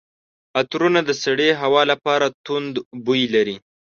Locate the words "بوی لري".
3.05-3.55